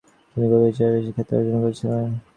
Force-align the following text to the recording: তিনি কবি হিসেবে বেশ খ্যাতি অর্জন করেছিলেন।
তিনি 0.31 0.45
কবি 0.51 0.65
হিসেবে 0.69 0.91
বেশ 0.95 1.05
খ্যাতি 1.15 1.31
অর্জন 1.37 1.55
করেছিলেন। 1.63 2.09